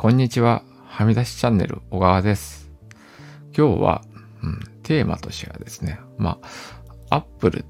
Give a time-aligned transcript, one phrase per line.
[0.00, 0.62] こんにちは。
[0.86, 2.70] はみ出しチャンネル小川です。
[3.54, 4.02] 今日は、
[4.42, 6.38] うん、テーマとしてはですね、ま
[7.10, 7.66] あ、アップル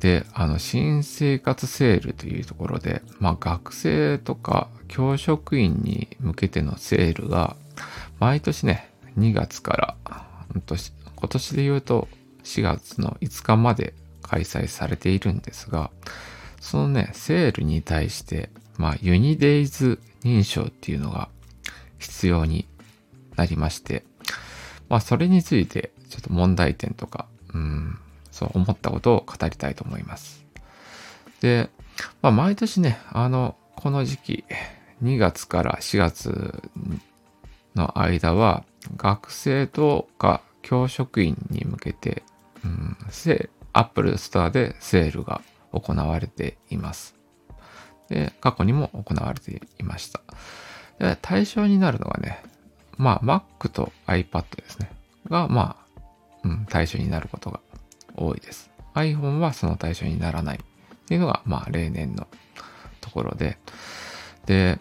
[0.00, 7.56] で、あの、新生活セールというところで、まあ、学生とか教職員に向けてのセールが、
[8.20, 10.76] 毎年ね、2月から、うんと
[11.14, 12.08] 今年で言うと
[12.44, 15.90] 4月の5日まで開催されているんですが、
[16.58, 21.28] そのね、セールに対して、まあ、 UNiDAYS 認証っていうのが
[21.98, 22.66] 必要に
[23.36, 24.04] なりまして、
[24.88, 27.98] まあ、それについて、ちょっと問題点とか、うん、
[28.30, 30.44] そう思ったことを語りたいと思います。
[31.40, 31.70] で、
[32.22, 34.44] まあ、毎年ね、あの、この時期、
[35.02, 36.62] 2月から4月
[37.74, 38.64] の間は、
[38.96, 42.22] 学生とか教職員に向けて、
[42.64, 42.96] うん、
[43.72, 45.42] Apple Store でセールが
[45.72, 47.14] 行われています。
[48.08, 50.20] で、過去にも行われていました。
[50.98, 52.42] で対象になるのがね、
[52.96, 54.90] まあ Mac と iPad ですね。
[55.28, 56.00] が、まあ、
[56.44, 57.60] うん、対象になることが
[58.14, 58.70] 多いです。
[58.94, 60.60] iPhone はその対象にならないっ
[61.06, 62.26] ていうのが、まあ例年の
[63.00, 63.58] ところで。
[64.46, 64.78] で、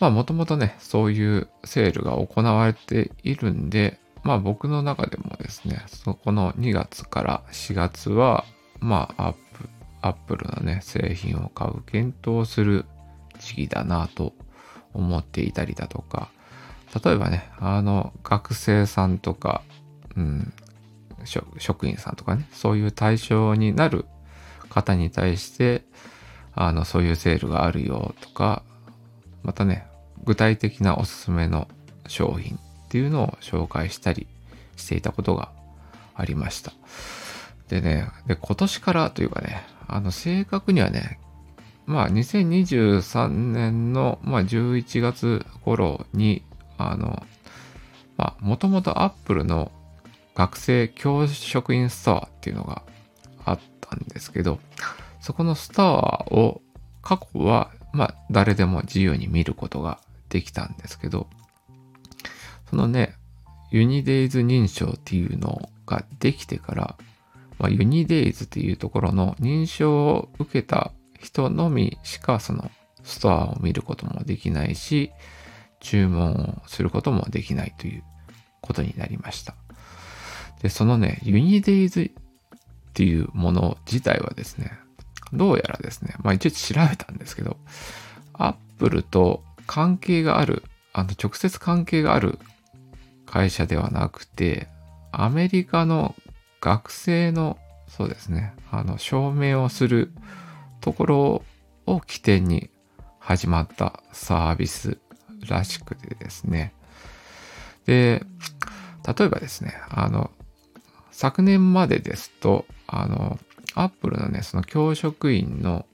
[0.00, 8.44] まあもともとね、そういうセールが行われているんで、まあ僕の中でもですね、そこの2月から4月は、
[8.80, 9.68] まあアップ、
[10.00, 12.86] アップルのね、製品を買う検討する
[13.38, 14.32] 時期だなと
[14.94, 16.30] 思っていたりだとか、
[17.04, 19.62] 例えばね、あの、学生さんとか、
[20.16, 20.52] うん、
[21.58, 24.06] 職員さんとかね、そういう対象になる
[24.70, 25.84] 方に対して、
[26.54, 28.62] あの、そういうセールがあるよとか、
[29.42, 29.86] またね、
[30.24, 31.68] 具体的なおすすめの
[32.06, 34.26] 商品っていうのを紹介したり
[34.76, 35.50] していたことが
[36.14, 36.72] ありました。
[37.68, 41.18] でね、で、今年からというかね、あの、正確にはね、
[41.86, 46.42] まあ、2023年の、まあ、11月頃に、
[46.78, 47.22] あの、
[48.16, 49.70] まあ、もともとアップルの
[50.34, 52.82] 学生教職員ストアっていうのが
[53.44, 54.58] あったんですけど、
[55.20, 56.62] そこのストアを
[57.02, 61.28] 過去は、まあ、誰でも自由に見ることができたんですけど、
[62.70, 63.14] そのね、
[63.70, 66.96] ユニデイズ認証っていうのができてから、
[67.58, 70.92] まあ、ユニデイズっていうところの認証を受けた
[71.24, 72.70] 人のみしかその
[73.02, 75.10] ストアを見ることもできないし、
[75.80, 78.04] 注文をすることもできないという
[78.60, 79.54] ことになりました。
[80.62, 82.12] で、そのね、ユニデイズっ
[82.92, 84.72] ていうもの自体はですね、
[85.32, 87.56] どうやらですね、まあ一応調べたんですけど、
[88.34, 90.62] アップルと関係がある、
[90.92, 92.38] あの直接関係がある
[93.26, 94.68] 会社ではなくて、
[95.10, 96.14] アメリカの
[96.60, 97.58] 学生の、
[97.88, 100.12] そうですね、あの、証明をする
[100.84, 101.42] ところ
[101.86, 102.68] を起点に
[103.18, 104.98] 始まったサービス
[105.48, 106.74] らしくてですね。
[107.86, 108.22] で、
[109.18, 110.30] 例えばですね、あの、
[111.10, 113.38] 昨年までですと、あの、
[113.74, 115.86] アップルのね、その教職員の、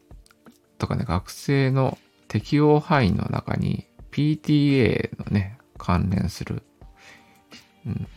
[0.78, 1.96] とかね、学生の
[2.26, 6.64] 適用範囲の中に PTA のね、関連する、
[7.86, 8.08] うん、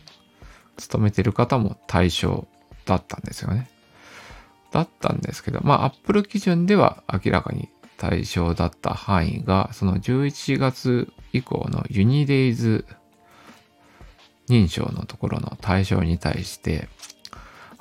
[0.76, 2.48] 勤めてる方も対象
[2.84, 3.70] だったんですよね。
[4.74, 12.84] だったんですけど、まあ、アップル基準では明らかに対象だった範囲が、その11月以降のユニデイズ
[14.48, 16.88] 認証のところの対象に対して、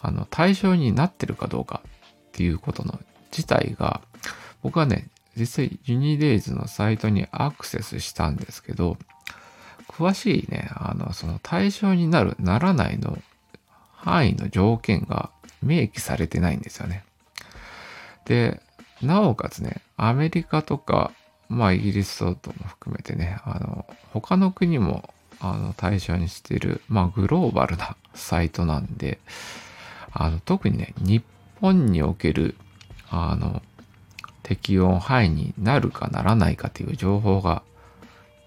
[0.04, 1.90] あの、対象になってるかどうかっ
[2.32, 3.00] ていうことの
[3.32, 4.02] 自体が、
[4.62, 8.98] 僕はね、実際ユニデイズのサイトにアクセスしたんですけど、
[9.88, 13.18] 詳しいね、あの、その対象になる、ならないの
[13.96, 15.32] 範囲の条件が
[15.64, 17.04] 明記されてないんですよね。
[18.26, 18.62] で、
[19.02, 21.12] なおかつね、アメリカとか、
[21.50, 25.10] まあイギリスとも含めてね、あの、他の国も
[25.40, 29.20] あの対象にしてる、まあグローバルなサイトなんで、
[30.12, 31.24] あの、特にね、日
[31.60, 32.56] 本における、
[33.10, 33.62] あの、
[34.44, 37.64] 適用範囲になるかならないかという情報が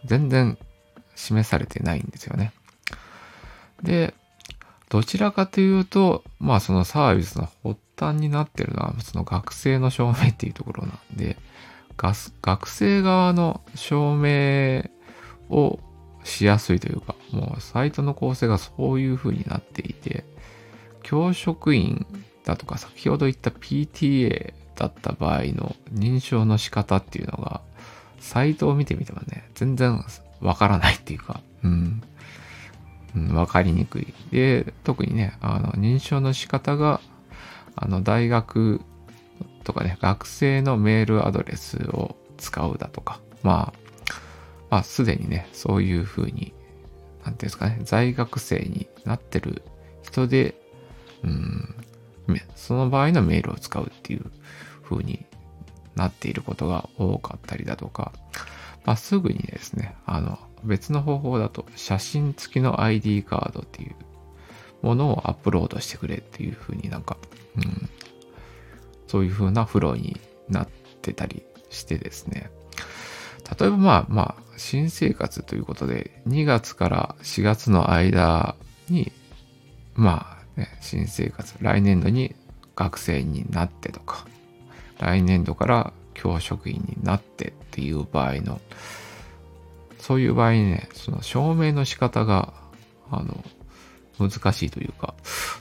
[0.04, 0.58] 全然
[1.14, 2.52] 示されてないんですよね。
[3.82, 4.14] で、
[4.88, 11.36] どちらかというと、まあそのサービスの発端になってるのは、その学生の証明っていうところなんで、
[11.96, 14.84] 学生側の証明
[15.48, 15.78] を
[16.24, 20.24] しやすいというか、もうサイトの構成がそういう風になっていて、
[21.02, 22.06] 教職員
[22.44, 27.60] だとか先ほど言った PTA だった場合の認証の仕方っていうのが、
[28.20, 30.04] サイトを見てみてもね、全然
[30.40, 32.02] わからないっていうか、うん。
[33.32, 34.14] わかりにくい。
[34.30, 37.00] で、特にね、あの、認証の仕方が、
[37.74, 38.80] あの、大学
[39.64, 43.86] とかね、学生のメールアドレスを使うだとか、まあ、
[44.70, 46.52] まあ、すでにね、そういうふうに、
[47.24, 49.62] なんていうんですかね、在学生になってる
[50.02, 50.54] 人で、
[51.22, 51.74] うん、
[52.54, 54.30] その場合のメールを使うっていう
[54.82, 55.24] 風に
[55.94, 58.12] なっていることが多かったりだとか、
[58.84, 63.94] まあ、すぐにですね、あの、別の方法だと写真付きの ID カードっていう
[64.82, 67.16] ものをアップロードしてくれっていう風になんか、
[67.56, 67.88] うん、
[69.06, 70.68] そういう風なフローになっ
[71.02, 72.50] てたりしてですね。
[73.58, 78.56] 例えばまあまあ、新生活ということで、2月から4月の間
[78.88, 79.12] に、
[79.94, 82.34] まあね、新生活、来年度に
[82.74, 84.26] 学生になってとか、
[84.98, 88.60] 来年度から教職員になってっていう場合の、
[90.06, 92.54] そういう場合ね、その証明の仕方が、
[93.10, 93.44] あの、
[94.20, 95.14] 難しいというか、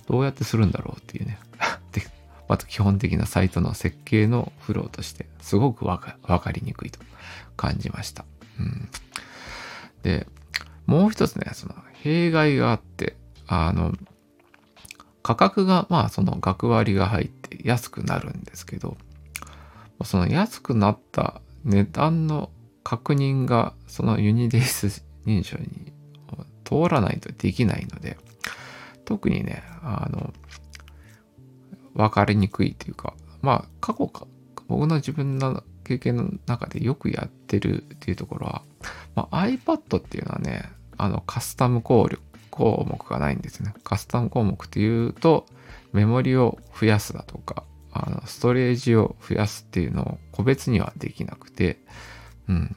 [0.07, 1.39] どうやってするんだろうっていうね。
[1.94, 2.03] で、
[2.47, 7.00] また基本的なサイトの設計のフローとして、すごくわかわかりにくいと
[7.57, 8.24] 感じました。
[8.59, 8.88] うん。
[10.03, 10.27] で、
[10.86, 13.94] もう一つね、その弊害があって、あの、
[15.24, 18.95] 価格が、まあその学割が入って安くなるんですけど、
[20.03, 22.51] その安くなった値段の
[22.85, 25.91] 確認がそのユニデース認証に
[26.63, 28.15] 通らないとできないので、
[29.05, 30.31] 特にね、あの、
[31.95, 34.27] 分かりにくいというか、まあ、過去か、
[34.67, 38.61] 僕の自分の経験の中でよくやってるっていうところは、
[39.15, 42.07] まあ、iPad っていうのはね、あの、カスタム項
[42.51, 43.73] 項目がないんですね。
[43.83, 45.47] カスタム項目っていうと、
[45.91, 51.79] メモリを増やすだとか、あのストレージを増やすっていうのを個別にはできなくて、
[52.47, 52.75] うん。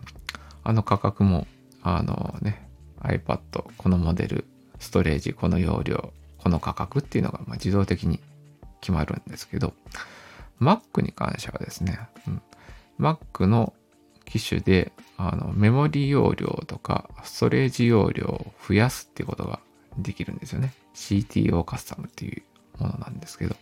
[0.65, 1.47] あの価格も、
[1.83, 2.69] あのね、
[3.01, 3.39] iPad、
[3.77, 4.45] このモデル、
[4.79, 8.21] ストレージ、この容量、この価格っていうのがま自動的に
[8.81, 9.75] 決まるんですけど、
[10.61, 12.43] Mac に関してはですね、うん、
[12.99, 13.73] Mac の
[14.25, 19.61] 機種であのメモリ容量とかストレージ容量を増やすっていうことが
[19.97, 20.73] できるんですよね。
[20.95, 22.43] CTO カスタムっていう
[22.83, 23.57] ものなんですけど。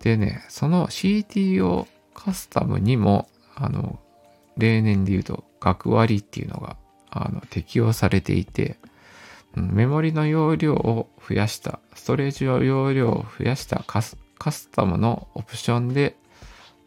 [0.00, 3.98] でね、その CTO カスタムにも、あの、
[4.58, 6.76] 例年で言うと、学割っていうのが、
[7.10, 8.78] あの、適用されていて、
[9.54, 16.16] メモリの容量を増やした、ストレージの容量を増やしたカスカスタムのオプションで、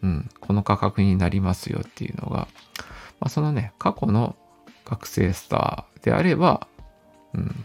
[0.01, 2.47] うん、この価格になりますよっていうのが、
[3.19, 4.35] まあ、そのね、過去の
[4.85, 6.68] 学生スターであれば、
[7.33, 7.56] うん、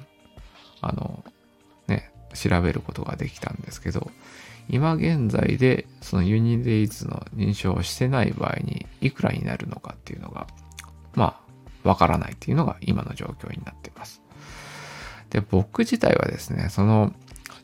[0.81, 1.25] あの、
[2.37, 4.11] 調べることができたんですけど、
[4.69, 10.47] 今現在でそのユニデイズの認証をしてない場合にいくらになるのかっていうのが、
[11.15, 11.41] ま
[11.85, 14.21] あ、わからないっていうのが今の状況になっています。
[15.31, 17.13] で、僕自体はですね、その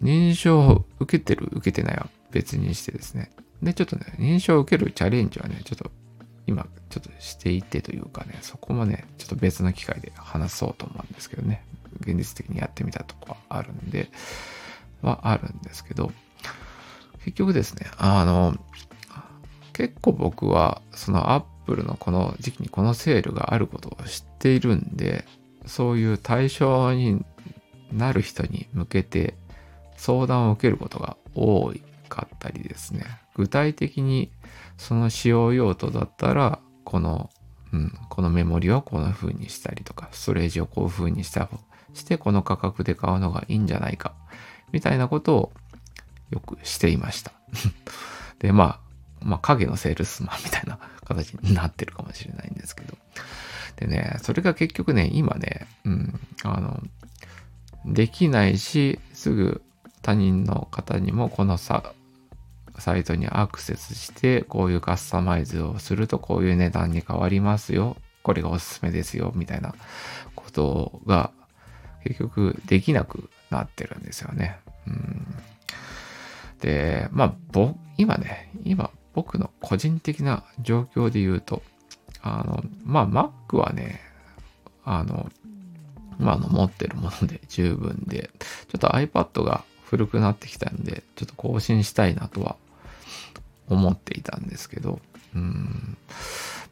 [0.03, 3.31] 認証を受けてる、受けてないは別にしてですね、
[3.63, 5.91] で、ちょっとね、認証を受けるチャレンジはね、ちょっと
[6.47, 11.65] 今ちょっとしていてというかね、そこもね、ちょっと別の機会で話そうと思うんですけどね、
[12.01, 14.11] 現実的にやってみたとこはあるんで、
[15.03, 16.13] はあるんですけど、
[17.25, 18.57] 結局ですね、あの、
[19.73, 25.25] 結構僕は、そのアップルのこの時期にこのセールがあることを知っているんで、
[25.67, 27.25] そういう対象に
[27.93, 29.35] なる人に向けて
[29.97, 31.73] 相談を受けることが多
[32.09, 33.05] かったりですね。
[33.35, 34.31] 具体的に
[34.77, 37.31] その使用用途だったら、この、
[37.73, 41.49] うん、このメモリをこんな風にしたりとか、ストレージをこういう風にした
[41.95, 44.15] して、この価格で買うのがいいんじゃないか、
[44.73, 45.53] みたいなことを
[46.31, 47.33] よくしていました。
[48.41, 48.81] で、まあ、
[49.21, 52.97] まあ、影のセールスマンみたいな形になってるかもしれないんですけど。
[53.77, 56.83] でね、それが結局ね、今ね、うん、あの、
[57.85, 59.63] できないし、すぐ
[60.03, 61.93] 他人の方にもこのさ、
[62.79, 67.97] サイトにアクセスして、こういうカスタマイズをするとこういう値段に変わりますよ。
[68.23, 69.33] これがおすすめですよ。
[69.35, 69.75] みたいな
[70.35, 71.31] ことが
[72.05, 74.59] 結局できなくなってるんですよね。
[74.87, 75.27] うん
[76.63, 81.63] で、まあ、ぼ、今ね、今僕の個人的な状況で言うと、
[82.23, 83.09] あの、まあ、
[83.51, 84.01] Mac はね、
[84.85, 85.29] あの、
[86.19, 88.31] まあ、の持ってるもので 十分で、
[88.69, 92.57] ちょっと iPad が古くなってきたんで、ちょっと更新したいなとは
[93.69, 95.01] 思っていたんですけど、
[95.35, 95.97] うん、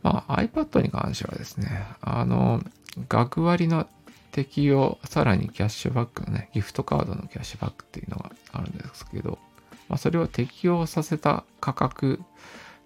[0.03, 2.63] まあ iPad に関してはですね、あの、
[3.09, 3.89] 学割の
[4.31, 9.39] 適用、さらにキャッシュバックのね、ギフトカードのキャッシュバックっていうのがあるんですけど、
[9.89, 12.21] まあ、それを適用させた価格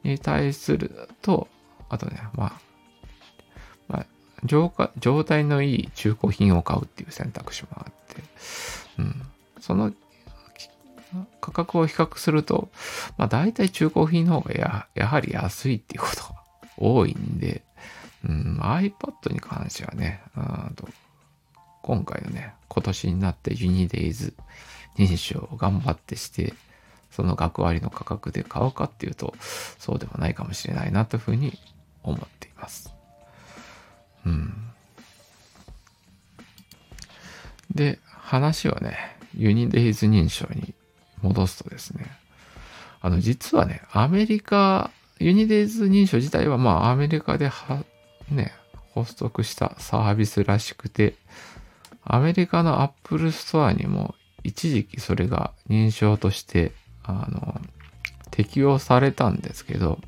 [0.02, 1.48] に対すると、
[1.88, 2.52] あとね、まあ、
[3.88, 4.06] まあ、
[4.44, 8.22] 状状態のいい中古品を買うっていう選択肢もあって、
[8.98, 9.22] うん、
[9.60, 9.92] その
[11.40, 12.70] 価格を比較すると、
[13.16, 16.34] まあ大体中古品の方がややはり安いっていうことが
[16.76, 17.62] 多いんで、
[18.24, 20.88] うん、iPad に関してはね、あと
[21.84, 24.32] 今回のね、今年になってユニデイズ
[24.96, 26.54] 認証を頑張ってして、
[27.10, 29.34] その学割の価格で買うかっていうと、
[29.78, 31.58] そうでもないかもしれないなというふうに
[32.02, 32.94] 思っています。
[34.24, 34.54] うん。
[37.70, 38.96] で、話をね、
[39.36, 40.72] UNiDAYS 認証に
[41.20, 42.06] 戻すとですね、
[43.02, 47.84] あの、実はね、アメリカ、 UNiDAYS 認証自体は、まあ、アメリカでは、
[48.30, 48.54] ね、
[48.94, 51.16] 発足したサービスらしくて、
[52.04, 57.60] アメリカの Apple Store にも一時期それが認証として、あの、
[58.30, 59.98] 適用されたんですけど、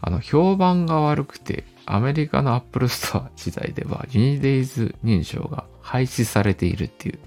[0.00, 7.18] あの、評判が悪くて、アメリカの Apple Store 自体では UNiDAYS 認証が廃止されているっていう、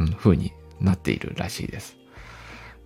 [0.00, 1.96] うん、風になっているらしいです。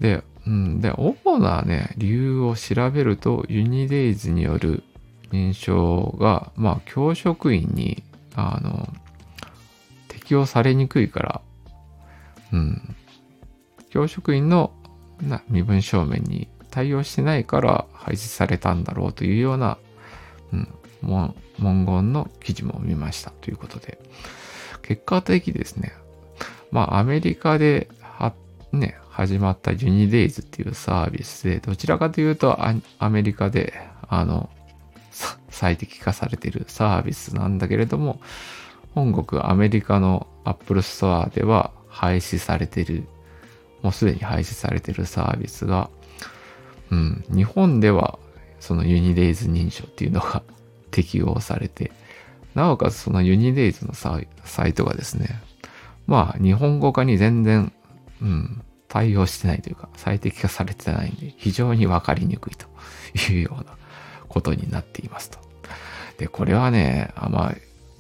[0.01, 4.83] で、うん、で、主なね、理由を調べると、 UNiDAYS による
[5.31, 8.03] 認証が、まあ、教職員に、
[8.35, 8.89] あの、
[10.23, 11.41] 適用されにくいから、
[12.53, 12.97] うん、
[13.91, 14.73] 教職員の
[15.21, 19.79] な身分証明に対応してないから廃止されたんだろうというような、
[20.53, 20.69] うん、
[21.03, 23.99] 文言の記事も見ましたということで、
[24.83, 25.93] 結果的ですね、
[26.71, 28.33] まあアメリカでは、
[28.73, 32.59] ね、始まったユニデイズっていうサービスで、どちらかというと
[32.99, 33.75] アメリカで、
[34.09, 34.49] あの、
[35.51, 38.21] 最適化されているサービスなんだけれども、
[38.95, 43.05] 本国アメリカの Apple Store では廃止されている、
[43.83, 45.91] もうすでに廃止されているサービスが、
[46.91, 48.19] うん、日本では
[48.61, 50.43] そのユニデイズ認証っていうのが
[50.91, 51.91] 適用されて、
[52.55, 55.43] なおかつそのユニデイズのサイトがですね、
[56.07, 57.73] まあ日本語化に全然、
[58.21, 62.67] うん、対応してないというか、最適化されてないんで、非常にわかりにくいと
[63.33, 63.77] いうような
[64.29, 65.39] ことになっていますと。
[66.19, 67.55] で、これはね、あまあ、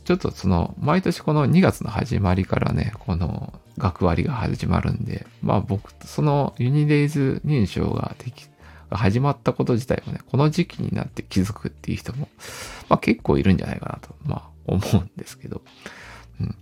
[0.04, 8.14] ちょっとその、毎年この2月の始まりからね、この学割が始まるんで、まあ僕、そのユニデイズ認証が
[8.92, 12.28] が始まったこと自体もね、この時期になって気づくっていう人も、
[12.88, 15.62] まあ結構いるんじゃないかなと、まあ思うんですけど、
[16.40, 16.54] うん。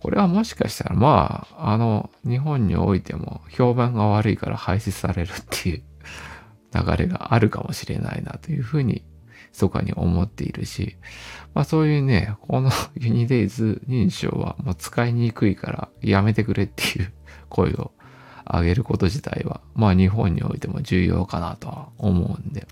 [0.00, 5.82] これはもしかしたら、まあ、あの、日本においても評判が悪いから廃止されるっていう
[6.74, 9.04] 流れがあるかもしれないなというふうに、
[9.56, 10.96] 密かに思っているし、
[11.54, 12.70] まあそういうね、この
[13.00, 17.12] ユニデイズ認証はもう使いにくいからやめてくれっていう
[17.48, 17.92] 声を
[18.44, 22.68] 上げること自体は、まあ日本においても重要かなとは思うんで、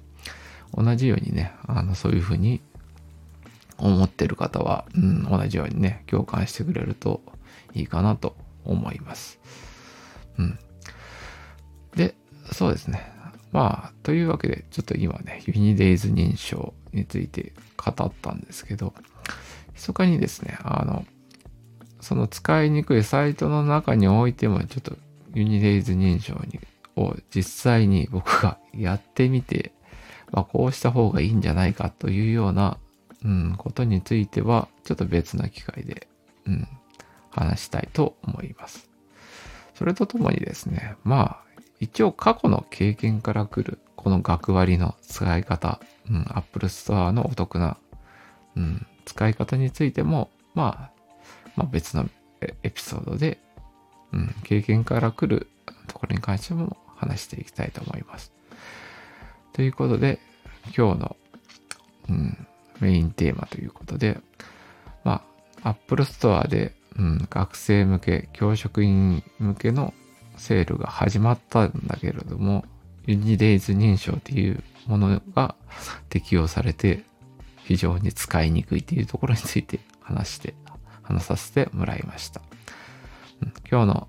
[0.74, 2.60] 同じようにね、あの、そういうふうに
[3.78, 7.22] 思ってる方は、うん、同じようにね、共感してくれると
[7.72, 9.40] いいかなと思います。
[10.38, 10.58] うん。
[11.96, 12.14] で、
[12.52, 13.13] そうですね。
[13.54, 18.92] まあ、というわけで、ちょっと今ね、ユニデイズ認証について語ったんですけど、
[19.74, 21.06] 密かにですね、あの、
[22.00, 24.96] その使いにくいサイトの中においても、ちょっと
[25.34, 26.58] ユニデイズ認証に
[26.96, 29.72] を実際に僕がやってみて、
[30.32, 32.78] まあ、こうした方がいいんじゃないかというような、
[33.24, 36.08] うん、ことについては、ちょっと別な機会で、
[36.46, 36.66] うん、
[37.30, 38.90] 話したいと思います。
[39.76, 41.43] それとともにですね、まあ、
[41.80, 47.76] 一応過去の経験から来る、この学割の使い方、うん、Apple Store のお得な、
[48.56, 50.90] うん、使い方についても、まあ、
[51.56, 52.08] まあ別の
[52.62, 53.38] エピソードで
[54.14, 55.48] うん、経験から来る
[55.88, 58.32] ところに関しても話していきたいと思います。
[59.52, 60.20] ということで、
[60.76, 61.16] 今日の、
[62.08, 62.46] うん、
[62.80, 64.18] メインテーマということで、
[65.02, 65.22] ま
[65.62, 69.92] あ、Apple Store で、うん、学生向け、教職員向けの
[70.36, 72.64] セールが始まったんだけれども、
[73.06, 75.54] ユニデイズ認証っていうものが
[76.08, 77.04] 適用されて、
[77.64, 80.54] 非常に使いにくいっていうところについて話して、
[81.02, 82.40] 話させてもらいました。
[83.70, 84.08] 今日の、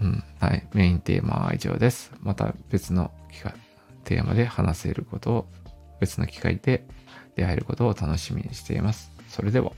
[0.00, 2.12] うん、はい、メインテーマは以上です。
[2.20, 3.54] また別の機会、
[4.04, 5.46] テーマで話せることを、
[6.00, 6.84] 別の機会で
[7.36, 9.10] 出会えることを楽しみにしています。
[9.28, 9.72] それでは。